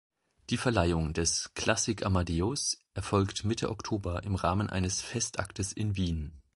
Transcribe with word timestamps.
Die 0.49 0.57
Verleihung 0.57 1.13
des 1.13 1.51
"Klassik 1.53 2.03
Amadeus" 2.03 2.79
erfolgt 2.95 3.43
Mitte 3.45 3.69
Oktober 3.69 4.23
im 4.23 4.33
Rahmen 4.33 4.67
eines 4.67 4.99
Festaktes 4.99 5.73
in 5.73 5.95
Wien. 5.95 6.41